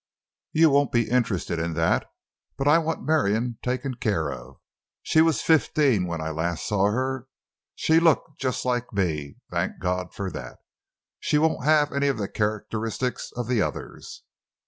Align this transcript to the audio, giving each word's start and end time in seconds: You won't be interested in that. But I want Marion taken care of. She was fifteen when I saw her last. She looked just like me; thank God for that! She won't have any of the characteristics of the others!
You 0.51 0.71
won't 0.71 0.91
be 0.91 1.07
interested 1.11 1.59
in 1.59 1.75
that. 1.75 2.09
But 2.57 2.67
I 2.67 2.79
want 2.79 3.05
Marion 3.05 3.59
taken 3.61 3.93
care 3.93 4.33
of. 4.33 4.59
She 5.03 5.21
was 5.21 5.43
fifteen 5.43 6.07
when 6.07 6.19
I 6.21 6.55
saw 6.55 6.89
her 6.89 7.27
last. 7.27 7.27
She 7.75 7.99
looked 7.99 8.39
just 8.39 8.65
like 8.65 8.91
me; 8.91 9.35
thank 9.51 9.73
God 9.79 10.11
for 10.11 10.31
that! 10.31 10.57
She 11.19 11.37
won't 11.37 11.65
have 11.65 11.91
any 11.93 12.07
of 12.07 12.17
the 12.17 12.27
characteristics 12.27 13.31
of 13.35 13.45
the 13.47 13.61
others! 13.61 14.23